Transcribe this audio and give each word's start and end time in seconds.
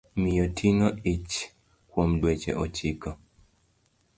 Miyo 0.21 0.45
ting'o 0.57 0.87
ich 1.13 1.33
kuom 1.91 2.11
dweche 2.19 2.51
ochiko 2.63 3.09